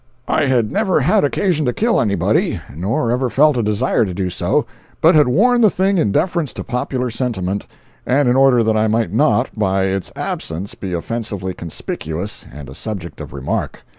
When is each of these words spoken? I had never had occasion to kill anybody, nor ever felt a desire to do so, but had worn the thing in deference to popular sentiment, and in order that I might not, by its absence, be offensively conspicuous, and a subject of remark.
I 0.27 0.45
had 0.47 0.71
never 0.71 0.99
had 1.01 1.23
occasion 1.23 1.63
to 1.67 1.73
kill 1.73 2.01
anybody, 2.01 2.59
nor 2.73 3.11
ever 3.11 3.29
felt 3.29 3.55
a 3.55 3.61
desire 3.61 4.03
to 4.03 4.15
do 4.15 4.31
so, 4.31 4.65
but 4.99 5.13
had 5.13 5.27
worn 5.27 5.61
the 5.61 5.69
thing 5.69 5.99
in 5.99 6.11
deference 6.11 6.53
to 6.53 6.63
popular 6.63 7.11
sentiment, 7.11 7.67
and 8.03 8.27
in 8.27 8.35
order 8.35 8.63
that 8.63 8.75
I 8.75 8.87
might 8.87 9.13
not, 9.13 9.51
by 9.55 9.83
its 9.83 10.11
absence, 10.15 10.73
be 10.73 10.93
offensively 10.93 11.53
conspicuous, 11.53 12.47
and 12.51 12.67
a 12.67 12.73
subject 12.73 13.21
of 13.21 13.31
remark. 13.31 13.83